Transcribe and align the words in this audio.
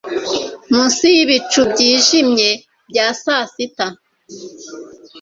Munsi 0.73 1.03
yibicu 1.15 1.61
byijimye 1.71 2.49
bya 2.89 3.07
sasita 3.21 3.85